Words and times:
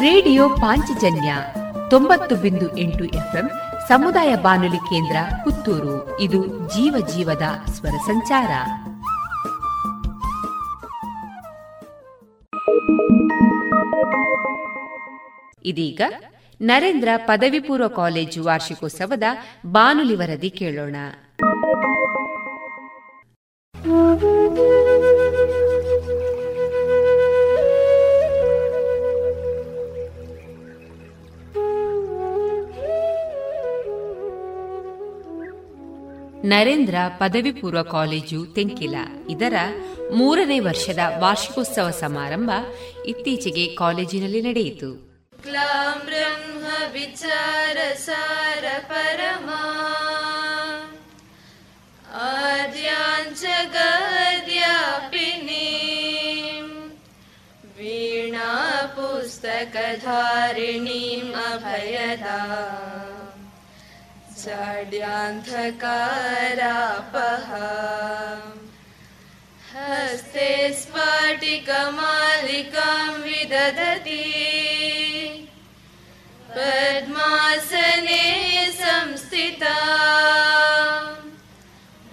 Radio 0.00 0.48
Panchajanya 0.48 1.34
ತೊಂಬತ್ತು 1.90 2.36
ಬಿಂದು 2.36 2.76
ಎಂಟು 2.76 3.04
ಎಫ್ಎಂ 3.04 3.50
ಸಮುದಾಯ 3.88 4.36
ಬಾನುಲಿ 4.36 4.76
ಕೇಂದ್ರ 4.76 5.16
ಪುತ್ತೂರು. 5.44 6.20
ಇದು 6.20 6.46
ಜೀವ 6.46 7.06
ಜೀವದ 7.06 7.42
ಸ್ವರ 7.70 7.90
ಸಂಚಾರ. 7.90 8.50
ಇದೀಗ 15.64 16.00
ನರೇಂದ್ರ 16.60 17.08
ಪದವಿ 17.16 17.60
ಪೂರ್ವ 17.60 17.88
ಕಾಲೇಜು 17.88 18.44
ವಾರ್ಷಿಕೋತ್ಸವದ 18.44 19.22
ಬಾನುಲಿ 19.66 20.14
ವರದಿ 20.14 20.50
ಕೇಳೋಣ. 20.50 20.96
ನರೇಂದ್ರ 36.45 36.95
ಪದವಿ 37.19 37.51
ಪೂರ್ವ 37.51 37.81
ಕಾಲೇಜು 37.91 38.39
ತೆಂಕಿಲ 38.55 38.95
ಇದರ 39.29 39.55
ಮೂರನೇ 40.13 40.57
ವರ್ಷದ 40.59 41.01
ವಾರ್ಷಿಕೋತ್ಸವ 41.19 41.89
ಸಮಾರಂಭ 41.99 42.51
ಇತ್ತೀಚೆಗೆ 43.05 43.65
ಕಾಲೇಜಿನಲ್ಲಿ 43.75 44.41
ನಡೆಯಿತು 44.41 44.89
ಬ್ರಹ್ಮ 46.05 46.65
ವಿಚಾರ 46.93 47.77
ಸಾರ 48.05 48.65
ಪರಮಾ 48.89 49.61
ಆದ್ಯಾಂಚ 52.23 53.43
ಗದ್ಯಾಪಿನಿ 53.75 55.65
ವೀಣಾ 57.77 58.49
पुस्तकधारिणीम् 60.01 61.33
अभयदा 61.43 62.37
जाड्यान्धकारापः 64.44 65.80
हस्ते 69.74 70.72
स्फाटिकमालिकां 70.72 73.10
विदधति। 73.10 74.22
पद्मासने 76.50 78.72
संस्थिता। 78.72 79.76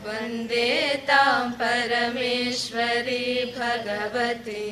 वन्दे 0.05 1.03
तां 1.07 1.51
परमेश्वरी 1.51 3.45
भगवती। 3.45 4.69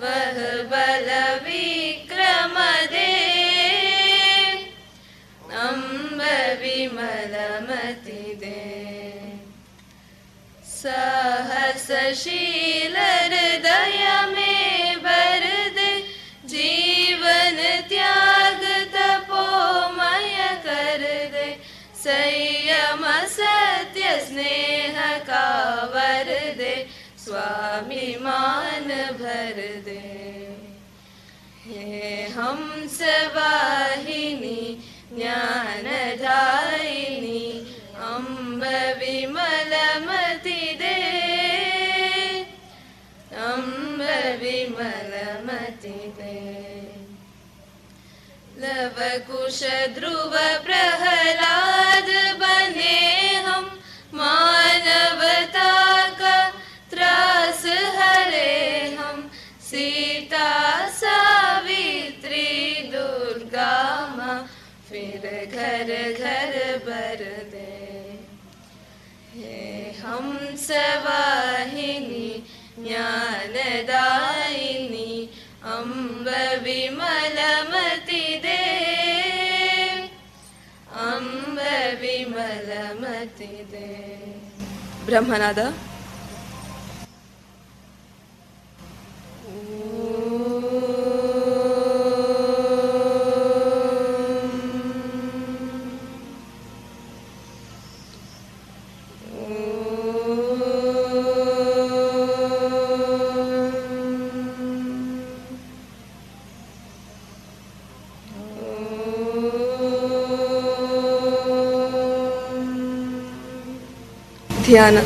वह 0.00 0.36
बल 0.62 1.08
विक्रम 1.44 2.54
दे। 2.92 3.14
अम्ब 5.58 6.20
विमलमति 6.60 8.24
दे। 8.34 8.62
सहसशील 10.66 12.96
भर 28.94 29.82
दे। 29.84 30.24
हे 31.66 32.22
हंस 32.22 32.98
वाहिनी 33.36 34.90
ज्ञानदायिनी 35.12 35.82
अम्ब 37.96 38.64
विमलमति 38.98 40.78
दे। 40.82 41.00
अम्ब 43.36 44.00
विमलमति 44.42 46.14
दे। 46.18 46.64
लवकुश 48.58 49.62
ध्रुव 49.98 50.36
प्रहलाद 50.64 52.38
घर 65.84 66.12
घर 66.12 66.52
बर 66.78 67.20
दे। 67.52 67.72
हे 69.34 69.92
हम 70.00 70.38
सवाहिनी, 70.56 72.28
ज्ञानदायिनी, 72.78 73.50
अम्ब 75.64 76.28
विमलमति 76.64 78.24
दे। 78.44 78.62
अम्ब 81.04 81.58
विमलमति 82.00 83.52
दे। 83.70 83.90
ब्रह्मनादा 85.06 85.72
ध्यान। 114.64 114.96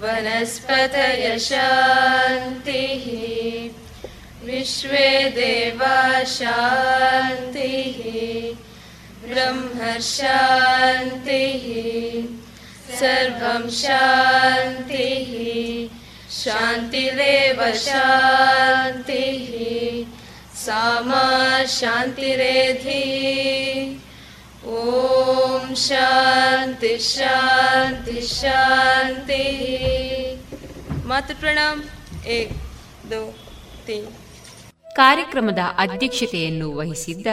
वनस्पतयशान्तिः। 0.01 0.75
विश्वे 4.45 5.29
देवा 5.29 6.23
शान्तिः 6.23 7.99
ब्रह्मशान्तिः। 9.29 10.05
सर्वं 12.99 13.69
शान्तिः। 13.69 15.31
शान्तिरेव 16.31 17.73
शान्तिः। 17.75 19.49
सामा 20.55 21.63
शान्तिरेधि 21.65 23.25
ಓಂ 24.87 25.63
ಶಾಂತಿ 25.85 26.93
ಶಾಂತಿ 27.09 28.17
ಶಾಂತಿ 28.33 29.43
ಮಾತು 31.07 31.33
ಪ್ರಣಾಮ್ 31.35 31.81
ಏಕ್ 32.35 32.53
ದೋ 33.11 33.21
ತೀನ್ 33.85 34.07
ಕಾರ್ಯಕ್ರಮದ 34.95 35.61
ಅಧ್ಯಕ್ಷತೆಯನ್ನು 35.77 36.67
ವಹಿಸಿದ್ದ 36.73 37.27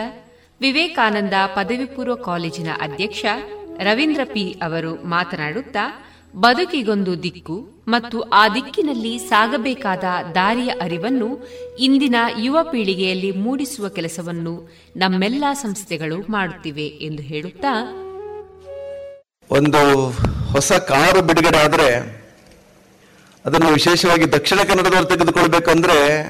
ವಿವೇಕಾನಂದ 0.61 1.37
ಪದವಿ 1.55 1.87
ಪೂರ್ವ 1.87 2.17
ಕಾಲೇಜಿನ 2.25 2.71
ಅಧ್ಯಕ್ಷ 2.81 3.23
ರವೀಂದ್ರ 3.81 4.23
ಪಿ 4.25 4.45
ಅವರು 4.63 4.93
ಮಾತನಾಡುತ್ತಾ 5.07 5.85
ಬದುಕಿಗೊಂದು 6.37 7.23
ದಿಕ್ಕು 7.23 7.83
ಮತ್ತು 7.89 8.21
ಆ 8.21 8.49
ದಿಕ್ಕಿನಲ್ಲಿ 8.49 9.19
ಸಾಗಬೇಕಾದ 9.19 10.05
ದಾರಿಯ 10.35 10.71
ಅರಿವನ್ನು 10.83 11.49
ಇಂದಿನ 11.79 12.15
ಯುವ 12.39 12.59
ಪೀಳಿಗೆಯಲ್ಲಿ 12.63 13.31
ಮೂಡಿಸುವ 13.31 13.89
ಕೆಲಸವನ್ನು 13.89 14.73
ನಮ್ಮೆಲ್ಲಾ 14.97 15.53
ಸಂಸ್ಥೆಗಳು 15.53 16.21
ಮಾಡುತ್ತಿವೆ 16.31 16.87
ಎಂದು 16.87 17.23
ಹೇಳುತ್ತಾ 17.23 17.99
ಒಂದು 19.51 20.11
ಹೊಸ 20.53 20.73
ಕಾರು 20.73 21.23
ಬಿಡುಗಡೆ 21.23 21.59
ಆದರೆ 21.59 22.23
ಅದನ್ನು 23.45 23.67
ವಿಶೇಷವಾಗಿ 23.67 24.33
ದಕ್ಷಿಣ 24.33 24.59
ಕನ್ನಡದವರು 24.59 25.05
ತೆಗೆದುಕೊಳ್ಬೇಕಂದ್ರೆ 25.05 26.23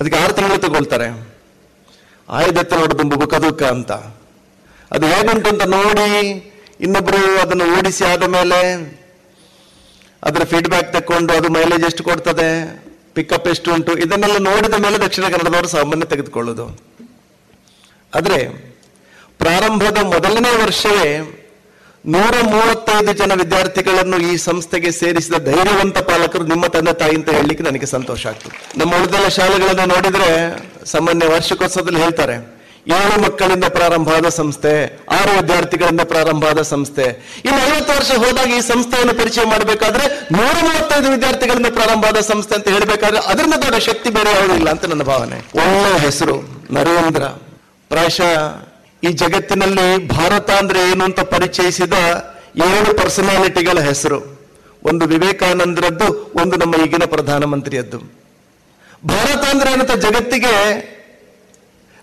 ಅದಕ್ಕೆ 0.00 0.18
ಆರು 0.18 0.32
ತಿಂಗಳು 0.32 0.58
ತಗೊಳ್ತಾರೆ. 0.58 1.34
ಆಯ್ದತ್ತೆ 2.28 2.98
ತುಂಬ 2.98 3.14
ಬುಕದುಕ 3.14 3.62
ಅಂತ. 3.62 3.92
ಅದು 4.90 5.06
ಹೇಗುಂಟು 5.06 5.50
ಅಂತ 5.50 5.62
ನೋಡಿ 5.62 6.30
ಇನ್ನೊಬ್ರು 6.80 7.40
ಅದನ್ನು 7.40 7.78
ಓಡಿಸಿ 7.78 8.04
ಆದ 8.04 8.22
ಮೇಲೆ 8.22 8.60
ಅದರ 10.24 10.44
ಫೀಡ್ಬ್ಯಾಕ್ 10.44 10.92
ತಕೊಂಡು 10.92 11.32
ಅದು 11.32 11.48
ಮೈಲೇಜ್ 11.48 11.84
ಎಷ್ಟು 11.84 12.04
ಕೊಡ್ತದೆ 12.04 12.78
ಪಿಕಪ್ 13.14 13.48
ಎಷ್ಟು 13.48 13.72
ಉಂಟು, 13.72 13.98
ಇದನ್ನೆಲ್ಲ 13.98 14.38
ನೋಡಿದ 14.38 14.74
ಮೇಲೆ 14.74 14.98
ದಕ್ಷಿಣ 14.98 15.24
ಕನ್ನಡದವರು 15.24 15.68
ಸಾಮಾನ್ಯ 15.68 16.06
ತೆಗೆದುಕೊಳ್ಳೋದು. 16.06 16.66
ಆದರೆ, 18.14 18.46
ಪ್ರಾರಂಭದ 19.38 19.98
ಮೊದಲನೇ 20.02 20.62
ವರ್ಷವೇ 20.64 21.40
ನೂರ 22.06 22.34
ಮೂವತ್ತೈದು 22.42 23.12
ಜನ 23.12 23.32
ವಿದ್ಯಾರ್ಥಿಗಳನ್ನು 23.34 24.18
ಈ 24.18 24.36
ಸಂಸ್ಥೆಗೆ 24.36 24.90
ಸೇರಿಸಿದ 24.92 25.34
ಧೈರ್ಯವಂತ 25.44 25.98
ಪಾಲಕರು 25.98 26.46
ನಿಮ್ಮ 26.46 26.66
ತಂದೆ 26.66 26.92
ತಾಯಿ 26.92 27.14
ಅಂತ 27.14 27.30
ಹೇಳಲಿಕ್ಕೆ 27.30 27.64
ನನಗೆ 27.64 27.86
ಸಂತೋಷ 27.86 28.26
ಆಗ್ತದೆ. 28.26 28.78
ನಮ್ಮ 28.78 28.96
ಉಳಿದೆಲ್ಲ 28.96 29.28
ಶಾಲೆಗಳನ್ನು 29.28 29.94
ನೋಡಿದರೆ 29.94 30.58
ಸಾಮಾನ್ಯ 30.84 31.26
ವಾರ್ಷಿಕೋತ್ಸವದಲ್ಲಿ 31.26 32.02
ಹೇಳ್ತಾರೆ 32.02 32.53
ಏಳು 32.86 33.22
ಮಕ್ಕಳಿಂದ 33.22 33.64
ಪ್ರಾರಂಭ 33.64 34.12
ಆದ 34.12 34.28
ಸಂಸ್ಥೆ, 34.28 34.98
ಆರು 35.08 35.40
ವಿದ್ಯಾರ್ಥಿಗಳಿಂದ 35.40 36.00
ಪ್ರಾರಂಭ 36.00 36.44
ಆದ 36.44 36.62
ಸಂಸ್ಥೆ. 36.62 37.02
ಇನ್ನು 37.44 37.66
ಐವತ್ತು 37.66 37.92
ವರ್ಷ 37.92 38.10
ಹೋದಾಗ 38.10 38.46
ಈ 38.46 38.60
ಸಂಸ್ಥೆಯನ್ನು 38.60 39.14
ಪರಿಚಯ 39.14 39.42
ಮಾಡಬೇಕಾದ್ರೆ 39.44 40.28
ನೂರ 40.32 40.56
ಮೂವತ್ತೈದು 40.62 41.10
ವಿದ್ಯಾರ್ಥಿಗಳಿಂದ 41.10 41.66
ಪ್ರಾರಂಭ 41.70 42.04
ಆದ 42.06 42.16
ಸಂಸ್ಥೆ 42.16 42.54
ಅಂತ 42.54 42.68
ಹೇಳಬೇಕಾದ್ರೆ 42.68 43.18
ಅದರಿಂದ 43.18 43.54
ದೊಡ್ಡ 43.54 43.76
ಶಕ್ತಿ 43.76 44.10
ಬೇರೆ 44.10 44.30
ಯಾವುದಿಲ್ಲ 44.30 44.70
ಅಂತ 44.70 44.84
ನನ್ನ 44.84 45.02
ಭಾವನೆ. 45.02 45.36
ಒಳ್ಳೆ 45.36 45.98
ಹೆಸರು, 45.98 46.36
ನರೇಂದ್ರ. 46.70 47.22
ಪ್ರಾಯಶ 47.88 48.20
ಈ 49.02 49.12
ಜಗತ್ತಿನಲ್ಲಿ 49.12 50.08
ಭಾರತ 50.08 50.50
ಅಂದ್ರೆ 50.50 50.90
ಏನು 50.90 51.04
ಅಂತ 51.04 51.20
ಪರಿಚಯಿಸಿದ 51.20 51.92
ಏಳು 52.56 52.94
ಪರ್ಸನಾಲಿಟಿಗಳ 52.94 53.80
ಹೆಸರು. 53.80 54.48
ಒಂದು 54.84 55.06
ವಿವೇಕಾನಂದರದ್ದು, 55.06 56.32
ಒಂದು 56.36 56.56
ನಮ್ಮ 56.56 56.74
ಈಗಿನ 56.74 57.02
ಪ್ರಧಾನಮಂತ್ರಿಯದ್ದು. 57.06 57.98
ಭಾರತ 59.06 59.44
ಅಂದ್ರೆ 59.44 59.72
ಏನಂತ 59.72 59.92
ಜಗತ್ತಿಗೆ 59.92 60.93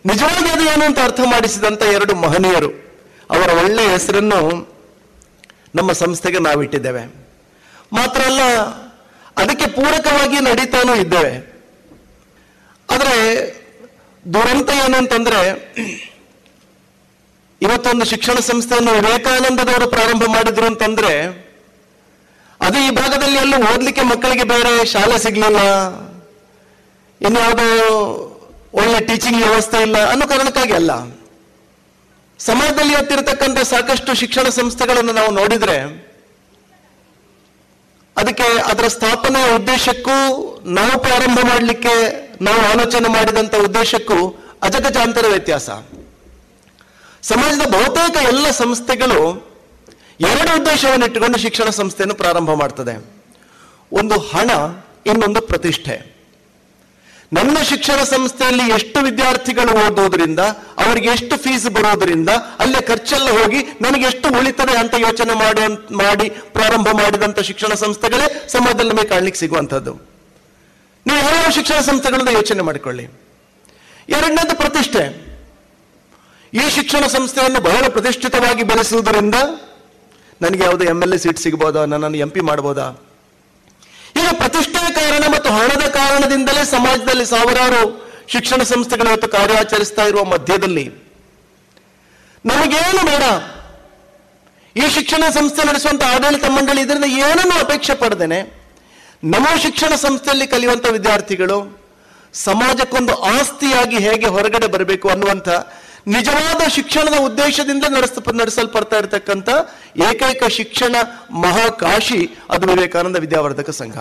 ನಿಜವಾಗಿ 0.05 0.49
ಅದು 0.49 0.63
ಏನು 0.63 0.85
ಅಂತ 0.85 0.99
ಅರ್ಥ 0.99 1.19
ಮಾಡಿಸಿದಂಥ 1.19 1.83
ಎರಡು 1.83 2.15
ಮಹನೀಯರು, 2.15 2.69
ಅವರ 3.29 3.49
ಒಳ್ಳೆಯ 3.49 3.87
ಹೆಸರನ್ನು 3.87 4.71
ನಮ್ಮ 5.75 5.91
ಸಂಸ್ಥೆಗೆ 5.91 6.39
ನಾವಿಟ್ಟಿದ್ದೇವೆ. 6.39 7.05
ಮಾತ್ರ 7.93 8.21
ಅಲ್ಲ, 8.21 8.41
ಅದಕ್ಕೆ 9.37 9.65
ಪೂರಕವಾಗಿ 9.69 10.39
ನಡೀತಾನೂ 10.39 10.95
ಇದ್ದೇವೆ. 10.95 11.51
ಆದರೆ, 12.91 13.45
ದುರಂತ 14.33 14.69
ಏನಂತಂದ್ರೆ 14.69 15.73
ಇವತ್ತೊಂದು 17.61 18.05
ಶಿಕ್ಷಣ 18.05 18.33
ಸಂಸ್ಥೆಯನ್ನು 18.33 18.91
ವಿವೇಕಾನಂದದವರು 18.91 19.87
ಪ್ರಾರಂಭ 19.87 20.23
ಮಾಡಿದ್ರು 20.27 20.65
ಅಂತಂದ್ರೆ, 20.65 21.23
ಅದು 22.61 22.79
ಈ 22.79 22.89
ಭಾಗದಲ್ಲಿ 22.89 23.37
ಎಲ್ಲೂ 23.37 23.57
ಓದ್ಲಿಕ್ಕೆ 23.57 24.01
ಮಕ್ಕಳಿಗೆ 24.01 24.43
ಬೇರೆ 24.43 24.85
ಶಾಲೆ 24.85 25.19
ಸಿಗ್ಲಿಲ್ಲ. 25.19 25.57
ಇನ್ಯಾವುದೋ 27.21 28.27
ಒಳ್ಳೆ 28.73 28.99
ಟೀಚಿಂಗ್ 28.99 29.43
ವ್ಯವಸ್ಥೆ 29.43 29.81
ಇಲ್ಲ 29.81 30.11
ಅನ್ನೋ 30.11 30.27
ಕಾರಣಕ್ಕಾಗಿ 30.27 30.73
ಅಲ್ಲ. 30.73 30.91
ಸಮಾಜದಲ್ಲಿ 32.39 32.95
ಹತ್ತಿರತಕ್ಕಂಥ 32.95 33.59
ಸಾಕಷ್ಟು 33.59 34.15
ಶಿಕ್ಷಣ 34.15 34.49
ಸಂಸ್ಥೆಗಳನ್ನು 34.49 35.11
ನಾವು 35.11 35.31
ನೋಡಿದ್ರೆ, 35.31 36.11
ಅದಕ್ಕೆ 38.17 38.43
ಅದರ 38.43 38.87
ಸ್ಥಾಪನೆಯ 38.87 39.55
ಉದ್ದೇಶಕ್ಕೂ 39.55 40.59
ನಾವು 40.65 40.99
ಪ್ರಾರಂಭ 40.99 41.39
ಮಾಡಲಿಕ್ಕೆ 41.39 42.21
ನಾವು 42.43 42.59
ಆಲೋಚನೆ 42.71 43.09
ಮಾಡಿದಂತ 43.09 43.55
ಉದ್ದೇಶಕ್ಕೂ 43.55 44.43
ಅಜಗಜಾಂತರ 44.61 45.25
ವ್ಯತ್ಯಾಸ. 45.27 45.69
ಸಮಾಜದ 47.21 47.71
ಬಹುತೇಕ 47.71 48.17
ಎಲ್ಲ 48.17 48.51
ಸಂಸ್ಥೆಗಳು 48.51 49.51
ಎರಡು 50.19 50.61
ಉದ್ದೇಶವನ್ನು 50.61 51.05
ಇಟ್ಟುಕೊಂಡು 51.05 51.37
ಶಿಕ್ಷಣ 51.37 51.69
ಸಂಸ್ಥೆಯನ್ನು 51.69 52.15
ಪ್ರಾರಂಭ 52.15 52.51
ಮಾಡ್ತದೆ. 52.51 53.05
ಒಂದು 53.91 54.19
ಹಣ, 54.19 54.51
ಇನ್ನೊಂದು 55.05 55.41
ಪ್ರತಿಷ್ಠೆ. 55.41 56.20
ನನ್ನ 57.33 57.57
ಶಿಕ್ಷಣ 57.63 58.03
ಸಂಸ್ಥೆಯಲ್ಲಿ 58.03 58.63
ಎಷ್ಟು 58.63 58.99
ವಿದ್ಯಾರ್ಥಿಗಳು 58.99 59.85
ಓದೋದ್ರಿಂದ 59.85 60.39
ಅವರಿಗೆ 60.85 61.09
ಎಷ್ಟು 61.09 61.37
ಫೀಸ್ 61.37 61.69
ಬರೋದ್ರಿಂದ 61.69 62.29
ಅಲ್ಲೇ 62.59 62.81
ಖರ್ಚೆಲ್ಲ 62.81 63.29
ಹೋಗಿ 63.29 63.59
ನನಗೆ 63.81 64.01
ಎಷ್ಟು 64.01 64.29
ಉಳಿತದೆ 64.29 64.77
ಅಂತ 64.77 64.93
ಯೋಚನೆ 64.97 65.33
ಮಾಡಿ 65.33 65.93
ಮಾಡಿ 65.93 66.29
ಪ್ರಾರಂಭ 66.29 66.87
ಮಾಡಿದಂತ 66.89 67.39
ಶಿಕ್ಷಣ 67.39 67.73
ಸಂಸ್ಥೆಗಳೇ 67.73 68.45
ಸಮಾಜದಲ್ಲಿ 68.47 68.89
ನಮಗೆ 68.89 69.07
ಕಾಣ್ಲಿಕ್ಕೆ 69.07 69.39
ಸಿಗುವಂಥದ್ದು. 69.39 69.93
ನೀವು 71.05 71.17
ಯಾವ 71.17 71.51
ಶಿಕ್ಷಣ 71.51 71.79
ಸಂಸ್ಥೆಗಳನ್ನ 71.79 72.29
ಯೋಚನೆ 72.29 72.61
ಮಾಡಿಕೊಳ್ಳಿ. 72.61 73.03
ಎರಡನೇದು 74.09 74.55
ಪ್ರತಿಷ್ಠೆ. 74.57 75.31
ಈ 76.53 76.69
ಶಿಕ್ಷಣ 76.69 77.07
ಸಂಸ್ಥೆಯನ್ನು 77.07 77.59
ಬಹಳ 77.59 77.87
ಪ್ರತಿಷ್ಠಿತವಾಗಿ 77.87 78.63
ಬೆಳೆಸುವುದರಿಂದ 78.63 79.35
ನನಗೆ 80.41 80.63
ಯಾವುದೇ 80.63 80.85
ಎಂ 80.85 81.01
ಎಲ್ 81.01 81.13
ಎ 81.13 81.17
ಸೀಟ್ 81.17 81.39
ಸಿಗಬಹುದಾ 81.39 81.85
ನನ್ನನ್ನು 81.85 82.17
ಎಂ 82.17 82.29
ಪಿ 82.29 82.41
ಮಾಡಬಹುದಾ 82.41 83.07
ಈಗ 84.15 84.27
ಪ್ರತಿಷ್ಠೆಯ 84.33 84.93
ಕಾರಣ 84.93 85.23
ಹಣದ 85.51 85.83
ಕಾರಣದಿಂದಲೇ 85.89 86.63
ಸಮಾಜದಲ್ಲಿ 86.65 87.25
ಸಾವಿರಾರು 87.25 87.81
ಶಿಕ್ಷಣ 88.27 88.63
ಸಂಸ್ಥೆಗಳು 88.63 89.09
ಇವತ್ತು 89.09 89.27
ಕಾರ್ಯಾಚರಿಸ್ತಾ 89.27 90.03
ಇರುವ 90.03 90.23
ಮಧ್ಯದಲ್ಲಿ. 90.23 90.85
ನಮಗೇನು 92.45 93.01
ಬೇಡ? 93.05 93.23
ಈ 94.75 94.89
ಶಿಕ್ಷಣ 94.89 95.23
ಸಂಸ್ಥೆ 95.29 95.67
ನಡೆಸುವಂತ 95.67 96.03
ಆಡಳಿತ 96.03 96.45
ಮಂಡಳಿ 96.45 96.81
ಇದರಿಂದ 96.81 97.03
ಏನನ್ನು 97.03 97.59
ಅಪೇಕ್ಷೆ 97.59 97.93
ಪಡೆದೇನೆ? 97.93 98.39
ನಮ್ಮ 99.23 99.47
ಶಿಕ್ಷಣ 99.61 99.95
ಸಂಸ್ಥೆಯಲ್ಲಿ 99.95 100.47
ಕಲಿಯುವಂತ 100.47 100.85
ವಿದ್ಯಾರ್ಥಿಗಳು 100.87 101.81
ಸಮಾಜಕ್ಕೊಂದು 102.33 103.13
ಆಸ್ತಿಯಾಗಿ 103.23 103.97
ಹೇಗೆ 103.97 104.27
ಹೊರಗಡೆ 104.27 104.67
ಬರಬೇಕು 104.67 105.09
ಅನ್ನುವಂಥ 105.09 105.49
ನಿಜವಾದ 106.07 106.67
ಶಿಕ್ಷಣದ 106.67 107.17
ಉದ್ದೇಶದಿಂದ 107.19 107.83
ನಡೆಸ, 107.89 108.11
ನಡೆಸಲ್ಪಡ್ತಾ 108.41 108.97
ಇರತಕ್ಕಂಥ 108.97 109.49
ಏಕೈಕ 110.09 110.43
ಶಿಕ್ಷಣ 110.43 110.95
ಮಹಾಕಾಶಿ 111.31 112.21
ಅದು 112.49 112.67
ವಿವೇಕಾನಂದ 112.67 113.17
ವಿದ್ಯಾವರ್ಧಕ 113.17 113.69
ಸಂಘ. 113.69 113.97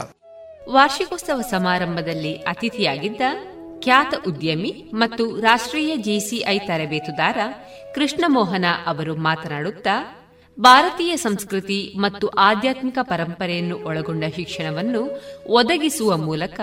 ವಾರ್ಷಿಕೋತ್ಸವ 0.70 1.40
ಸಮಾರಂಭದಲ್ಲಿ 1.50 2.36
ಅತಿಥಿಯಾಗಿದ್ದ 2.46 3.22
ಖ್ಯಾತ 3.80 4.14
ಉದ್ಯಮಿ 4.26 4.90
ಮತ್ತು 4.92 5.40
ರಾಷ್ಟ್ರೀಯ 5.40 5.96
ಜೆಸಿಐ 5.96 6.58
ತರಬೇತುದಾರ 6.58 7.38
ಕೃಷ್ಣಮೋಹನ 7.94 8.64
ಅವರು 8.86 9.16
ಮಾತನಾಡುತ್ತಾ, 9.16 9.94
ಭಾರತೀಯ 10.58 11.16
ಸಂಸ್ಕೃತಿ 11.16 11.94
ಮತ್ತು 11.96 12.26
ಆಧ್ಯಾತ್ಮಿಕ 12.28 12.98
ಪರಂಪರೆಯನ್ನು 13.02 13.76
ಒಳಗೊಂಡ 13.78 14.24
ಶಿಕ್ಷಣವನ್ನು 14.36 15.02
ಒದಗಿಸುವ 15.48 16.16
ಮೂಲಕ 16.16 16.60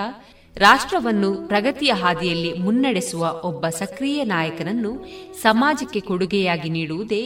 ರಾಷ್ಟ್ರವನ್ನು 0.55 1.47
ಪ್ರಗತಿಯ 1.47 1.93
ಹಾದಿಯಲ್ಲಿ 1.93 2.53
ಮುನ್ನಡೆಸುವ 2.59 3.41
ಒಬ್ಬ 3.43 3.69
ಸಕ್ರಿಯ 3.69 4.23
ನಾಯಕನನ್ನು 4.23 4.91
ಸಮಾಜಕ್ಕೆ 5.41 5.99
ಕೊಡುಗೆಯಾಗಿ 5.99 6.69
ನೀಡುವುದೇ 6.69 7.23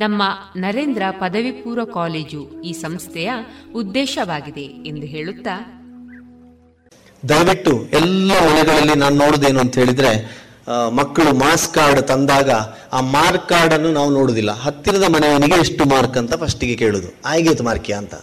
ನಮ್ಮ 0.00 0.22
ನರೇಂದ್ರ 0.56 1.02
ಪದವಿ 1.20 1.52
ಪೂರ್ವ 1.52 1.84
ಕಾಲೇಜು 1.94 2.62
ಈ 2.64 2.72
ಸಂಸ್ಥೆಯ 2.72 3.30
ಉದ್ದೇಶವಾಗಿದೆ 3.74 4.64
ಎಂದು 4.86 5.06
ಹೇಳುತ್ತಾ 5.06 5.56
ದಯವಿಟ್ಟು 7.28 7.72
ಎಲ್ಲ 7.92 8.30
ಮನೆಗಳಲ್ಲಿ 8.32 8.94
ನಾನು 8.94 9.16
ನೋಡುದೇನು 9.16 9.60
ಅಂತ 9.60 9.74
ಹೇಳಿದ್ರೆ 9.78 10.12
ಮಕ್ಕಳು 10.90 11.30
ಮಾರ್ಕ್ಸ್ 11.38 11.68
ಕಾರ್ಡ್ 11.68 12.02
ತಂದಾಗ 12.02 12.50
ಆ 12.92 13.00
ಮಾರ್ಕ್ 13.00 13.48
ಕಾರ್ಡ್ 13.48 13.74
ಅನ್ನು 13.74 13.92
ನಾವು 13.92 14.10
ನೋಡುದಿಲ್ಲ. 14.10 14.50
ಹತ್ತಿರದ 14.50 15.04
ಮನೆಯವನಿಗೆ 15.08 15.60
ಎಷ್ಟು 15.60 15.84
ಮಾರ್ಕ್ 15.84 16.16
ಅಂತ 16.16 16.34
ಫಸ್ಟಿಗೆ 16.34 16.76
ಕೇಳುದು. 16.76 17.08
ಆಯ್ತು 17.24 17.64
ಮಾರ್ಕಿ 17.64 17.92
ಅಂತ. 17.92 18.14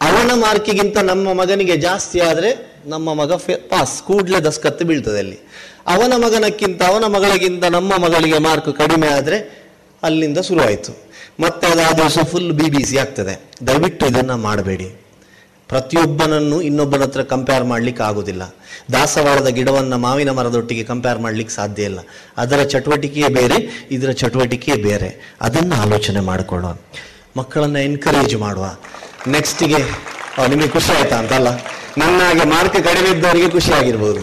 ಅವನ 0.00 0.30
ಮಾರ್ಕಿಗಿಂತ 0.34 0.98
ನಮ್ಮ 0.98 1.32
ಮಗನಿಗೆ 1.32 1.76
ಜಾಸ್ತಿ 1.76 2.20
ಆದ್ರೆ 2.20 2.50
ನಮ್ಮ 2.86 3.14
ಮಗ 3.14 3.32
ಪಾಸ್, 3.32 4.02
ಕೂಡ್ಲೆ 4.02 4.44
ದಸ್ಕತ್ತು 4.44 4.84
ಬೀಳ್ತದೆ 4.84 5.18
ಅಲ್ಲಿ. 5.18 5.38
ಅವನ 5.86 6.12
ಮಗನಕ್ಕಿಂತ, 6.16 6.82
ಅವನ 6.82 7.04
ಮಗಳಿಗಿಂತ 7.04 7.64
ನಮ್ಮ 7.64 7.92
ಮಗಳಿಗೆ 8.04 8.38
ಮಾರ್ಕ್ 8.38 8.76
ಕಡಿಮೆ 8.76 9.08
ಆದ್ರೆ 9.08 9.38
ಅಲ್ಲಿಂದ 10.02 10.38
ಶುರುವಾಯಿತು. 10.38 10.92
ಮತ್ತೆ 11.40 11.66
ಅದಾದ 11.66 11.96
ದಿವಸ 11.96 12.18
ಫುಲ್ 12.30 12.52
ಬಿ 12.52 12.70
ಬಿ 12.70 12.84
ಸಿ 12.84 12.98
ಆಗ್ತದೆ. 12.98 13.34
ದಯವಿಟ್ಟು 13.66 14.06
ಇದನ್ನ 14.06 14.34
ಮಾಡಬೇಡಿ. 14.34 15.05
ಪ್ರತಿಯೊಬ್ಬನನ್ನು 15.68 16.60
ಇನ್ನೊಬ್ಬನ 16.60 17.02
ಹತ್ರ 17.02 17.22
ಕಂಪೇರ್ 17.22 17.64
ಮಾಡ್ಲಿಕ್ಕೆ 17.64 18.02
ಆಗುದಿಲ್ಲ. 18.02 18.42
ದಾಸವಾಳದ 18.92 19.46
ಗಿಡವನ್ನ 19.46 19.94
ಮಾವಿನ 19.94 20.30
ಮರದೊಟ್ಟಿಗೆ 20.30 20.84
ಕಂಪೇರ್ 20.84 21.20
ಮಾಡ್ಲಿಕ್ಕೆ 21.20 21.54
ಸಾಧ್ಯ 21.54 21.82
ಇಲ್ಲ. 21.82 21.98
ಅದರ 22.36 22.62
ಚಟುವಟಿಕೆಯೇ 22.62 23.28
ಬೇರೆ, 23.28 23.88
ಇದರ 23.90 24.10
ಚಟುವಟಿಕೆಯೇ 24.10 24.82
ಬೇರೆ. 24.82 25.36
ಅದನ್ನ 25.40 25.72
ಆಲೋಚನೆ 25.80 26.20
ಮಾಡಿಕೊಳ್ಳುವ 26.20 26.74
ಮಕ್ಕಳನ್ನ 27.36 27.76
ಎನ್ಕರೇಜ್ 27.76 28.36
ಮಾಡುವ. 28.36 28.66
ನೆಕ್ಸ್ಟಿಗೆ 29.28 29.80
ನಿಮಗೆ 30.48 30.68
ಖುಷಿ 30.68 30.92
ಆಯ್ತಾ 30.92 31.16
ಅಂತಲ್ಲ? 31.18 31.48
ನನ್ನ 31.98 32.18
ಹಾಗೆ 32.22 32.44
ಮಾರ್ಕ್ 32.44 32.74
ಕಡಿಮೆ 32.74 33.10
ಇದ್ದವರಿಗೆ 33.10 33.50
ಖುಷಿ 33.50 33.72
ಆಗಿರ್ಬೋದು. 33.72 34.22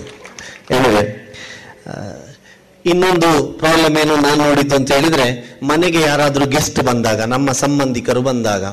ಇನ್ನೊಂದು 2.86 3.44
ಪ್ರಾಬ್ಲಮ್ 3.54 3.98
ಏನು 3.98 4.16
ನಾನು 4.16 4.50
ನೋಡಿದ್ದು 4.50 4.76
ಅಂತ 4.76 4.92
ಹೇಳಿದ್ರೆ, 4.92 5.58
ಮನೆಗೆ 5.64 6.02
ಯಾರಾದರೂ 6.02 6.46
ಗೆಸ್ಟ್ 6.46 6.80
ಬಂದಾಗ, 6.80 7.22
ನಮ್ಮ 7.22 7.52
ಸಂಬಂಧಿಕರು 7.52 8.22
ಬಂದಾಗ, 8.22 8.64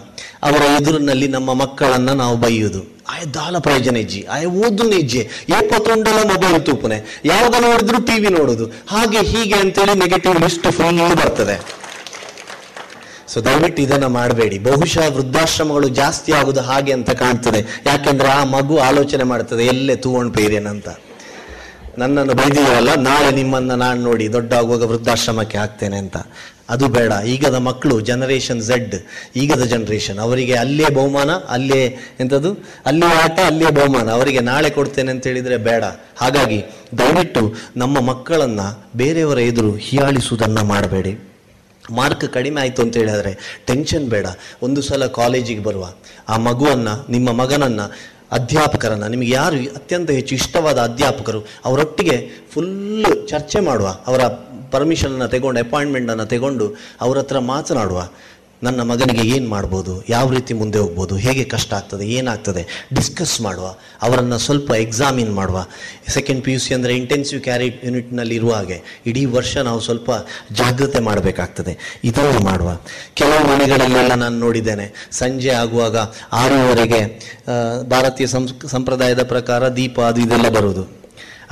ಅವರ 0.43 0.63
ಎದುರಿನಲ್ಲಿ 0.81 1.29
ನಮ್ಮ 1.29 1.55
ಮಕ್ಕಳನ್ನ 1.55 2.13
ನಾವು 2.13 2.37
ಬೈಯುವುದು 2.37 3.01
ಆಯ 3.11 3.25
ದಾಲ 3.25 3.59
ಪ್ರಯೋಜನ 3.59 3.97
ಇಜ್ಜಿ, 3.97 4.27
ಆಯ 4.31 4.47
ಓದು 4.47 4.83
ನಿಜ್ಜೆ 4.89 5.29
ಏಪತ್ತೊಂಡಲ 5.49 6.19
ಮೊಬೈಲ್ 6.33 6.67
ತೂಪನೆ. 6.67 7.21
ಯಾವಾಗ 7.25 7.55
ನೋಡಿದ್ರು 7.61 8.03
ಟಿವಿ 8.05 8.29
ನೋಡುದು. 8.29 8.67
ಹಾಗೆ 8.67 9.19
ಹೀಗೆ 9.19 9.55
ಅಂತೇಳಿ 9.55 9.99
ನೆಗೆಟಿವ್ 9.99 10.41
ಲಿಸ್ಟ್ 10.41 10.73
ಫುಲ್ 10.73 11.17
ಬರ್ತದೆ. 11.17 11.81
ಸೊ 13.29 13.41
ದಯವಿಟ್ಟು 13.41 13.83
ಇದನ್ನ 13.83 14.07
ಮಾಡಬೇಡಿ. 14.07 14.59
ಬಹುಶಃ 14.59 15.09
ವೃದ್ಧಾಶ್ರಮಗಳು 15.09 15.89
ಜಾಸ್ತಿ 15.89 16.33
ಆಗುದು 16.33 16.61
ಹಾಗೆ 16.61 16.93
ಅಂತ 16.93 17.11
ಕಾಣ್ತದೆ. 17.11 17.83
ಯಾಕೆಂದ್ರೆ 17.87 18.29
ಆ 18.29 18.45
ಮಗು 18.45 18.79
ಆಲೋಚನೆ 18.79 19.25
ಮಾಡ್ತದೆ, 19.25 19.67
ಎಲ್ಲೇ 19.67 19.97
ತೂವಣ್ 19.97 20.35
ಪೇರೇನಂತ 20.35 20.89
ನನ್ನನ್ನು 22.01 22.35
ಬೈದಿದ್ದೀವಲ್ಲ 22.35 22.95
ನಾಳೆ 22.95 23.31
ನಿಮ್ಮನ್ನ 23.31 23.75
ನಾನು 23.75 24.03
ನೋಡಿ 24.03 24.33
ದೊಡ್ಡ 24.33 24.55
ಆಗುವಾಗ 24.55 24.83
ವೃದ್ಧಾಶ್ರಮಕ್ಕೆ 24.83 25.59
ಹಾಕ್ತೇನೆ 25.59 25.97
ಅಂತ. 25.97 26.17
ಅದು 26.71 26.89
ಬೇಡ. 26.89 27.13
ಈಗದ 27.27 27.55
ಮಕ್ಕಳು 27.55 28.01
ಜನರೇಷನ್ 28.01 28.63
ಝೆಡ್ 28.63 28.95
ಈಗದ 29.37 29.63
ಜನರೇಷನ್ 29.65 30.19
ಅವರಿಗೆ 30.19 30.55
ಅಲ್ಲೇ 30.55 30.85
ಬಹುಮಾನ, 30.95 31.31
ಅಲ್ಲೇ 31.31 31.85
ಎಂಥದ್ದು 32.21 32.57
ಅಲ್ಲೇ 32.87 33.07
ಆಟ, 33.07 33.41
ಅಲ್ಲೇ 33.41 33.71
ಬಹುಮಾನ. 33.71 34.11
ಅವರಿಗೆ 34.11 34.41
ನಾಳೆ 34.41 34.71
ಕೊಡ್ತೇನೆ 34.71 35.11
ಅಂತ 35.11 35.27
ಹೇಳಿದರೆ 35.27 35.57
ಬೇಡ. 35.57 35.85
ಹಾಗಾಗಿ 36.17 36.65
ದಯವಿಟ್ಟು 36.99 37.55
ನಮ್ಮ 37.77 38.01
ಮಕ್ಕಳನ್ನ 38.01 38.61
ಬೇರೆಯವರ 38.97 39.39
ಎದುರು 39.39 39.73
ಹೀಯಾಳಿಸುವುದನ್ನು 39.73 40.65
ಮಾಡಬೇಡಿ. 40.65 41.19
ಮಾರ್ಕ್ 41.91 42.33
ಕಡಿಮೆ 42.33 42.61
ಆಯಿತು 42.61 42.83
ಅಂತ 42.83 42.97
ಹೇಳಿದ್ರೆ 42.97 43.63
ಟೆನ್ಷನ್ 43.67 44.09
ಬೇಡ. 44.09 44.27
ಒಂದು 44.63 44.83
ಸಲ 44.83 45.07
ಕಾಲೇಜಿಗೆ 45.07 45.63
ಬರುವ. 45.63 45.93
ಆ 46.29 46.37
ಮಗುವನ್ನ, 46.37 46.89
ನಿಮ್ಮ 47.09 47.33
ಮಗನನ್ನ 47.33 47.81
ಅಧ್ಯಾಪಕರನ್ನ, 48.33 49.07
ನಿಮಗೆ 49.07 49.31
ಯಾರು 49.31 49.57
ಅತ್ಯಂತ 49.57 50.11
ಹೆಚ್ಚು 50.11 50.35
ಇಷ್ಟವಾದ 50.35 50.79
ಅಧ್ಯಾಪಕರು, 50.79 51.41
ಅವರೊಟ್ಟಿಗೆ 51.65 52.47
ಫುಲ್ 52.53 53.29
ಚರ್ಚೆ 53.29 53.61
ಮಾಡುವ, 53.61 53.97
ಅವರ 54.07 54.21
ಪರ್ಮಿಷನನ್ನು 54.71 55.29
ತಗೊಂಡು 55.29 55.61
ಅಪಾಯಿಂಟ್ಮೆಂಟನ್ನು 55.61 56.27
ತಗೊಂಡು 56.27 56.75
ಅವ್ರ 57.01 57.19
ಹತ್ರ 57.19 57.39
ಮಾತನಾಡುವ. 57.39 58.09
ನನ್ನ 58.63 58.81
ಮಗನಿಗೆ 58.83 59.23
ಏನು 59.35 59.49
ಮಾಡ್ಬೋದು? 59.49 59.93
ಯಾವ 60.09 60.31
ರೀತಿ 60.31 60.55
ಮುಂದೆ 60.55 60.79
ಹೋಗ್ಬೋದು? 60.79 61.15
ಹೇಗೆ 61.17 61.45
ಕಷ್ಟ 61.45 61.75
ಆಗ್ತದೆ? 61.75 62.05
ಏನಾಗ್ತದೆ? 62.07 62.63
ಡಿಸ್ಕಸ್ 62.95 63.41
ಮಾಡುವ. 63.41 63.67
ಅವರನ್ನು 64.03 64.39
ಸ್ವಲ್ಪ 64.39 64.71
ಎಕ್ಸಾಮಿನ್ 64.71 65.33
ಮಾಡುವ. 65.35 65.59
ಸೆಕೆಂಡ್ 66.09 66.45
ಪಿ 66.45 66.53
ಯು 66.53 66.59
ಸಿ 66.59 66.75
ಅಂದರೆ 66.75 66.97
ಇಂಟೆನ್ಸಿವ್ 66.97 67.43
ಕ್ಯಾರಿ 67.43 67.69
ಯೂನಿಟ್ನಲ್ಲಿ 67.85 68.35
ಇರುವ 68.35 68.53
ಹಾಗೆ 68.53 68.79
ಇಡೀ 69.07 69.25
ವರ್ಷ 69.25 69.57
ನಾವು 69.57 69.81
ಸ್ವಲ್ಪ 69.81 70.11
ಜಾಗ್ರತೆ 70.53 71.01
ಮಾಡಬೇಕಾಗ್ತದೆ. 71.01 71.75
ಇದನ್ನು 72.05 72.45
ಮಾಡುವ. 72.45 72.71
ಕೆಲವು 73.15 73.43
ಮನೆಗಳಲ್ಲೆಲ್ಲ 73.53 74.15
ನಾನು 74.15 74.39
ನೋಡಿದ್ದೇನೆ. 74.39 75.09
ಸಂಜೆ 75.13 75.51
ಆಗುವಾಗ 75.51 75.97
ಆರೂವರೆಗೆ 76.33 77.03
ಭಾರತೀಯ 77.91 78.27
ಸಂಪ್ರದಾಯದ 78.67 79.23
ಪ್ರಕಾರ 79.23 79.69
ದೀಪ, 79.69 80.01
ಅದು 80.01 80.21
ಇದೆಲ್ಲ 80.21 80.49
ಬರುವುದು. 80.49 81.01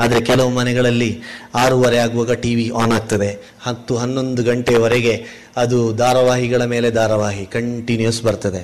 ಆದರೆ 0.02 0.20
ಕೆಲವು 0.20 0.50
ಮನೆಗಳಲ್ಲಿ 0.50 1.08
ಆರೂವರೆ 1.54 1.96
ಆಗುವಾಗ 1.98 2.32
ಟಿ 2.32 2.54
ವಿ 2.54 2.66
ಆನ್ 2.82 2.92
ಆಗ್ತದೆ. 2.92 3.30
ಹತ್ತು 3.68 3.96
ಹನ್ನೊಂದು 3.96 4.42
ಗಂಟೆಯವರೆಗೆ 4.44 5.14
ಅದು 5.56 5.78
ಧಾರಾವಾಹಿಗಳ 5.92 6.62
ಮೇಲೆ 6.64 6.88
ಧಾರಾವಾಹಿ 6.90 7.44
ಕಂಟಿನ್ಯೂಸ್ 7.46 8.22
ಬರ್ತದೆ. 8.22 8.60